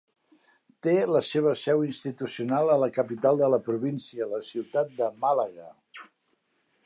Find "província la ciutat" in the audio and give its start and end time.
3.67-4.95